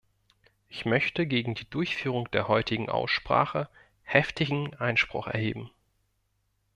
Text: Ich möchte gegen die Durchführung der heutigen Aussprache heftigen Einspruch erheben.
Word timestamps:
Ich 0.67 0.83
möchte 0.87 1.27
gegen 1.27 1.53
die 1.53 1.69
Durchführung 1.69 2.31
der 2.31 2.47
heutigen 2.47 2.89
Aussprache 2.89 3.69
heftigen 4.01 4.73
Einspruch 4.77 5.27
erheben. 5.27 5.69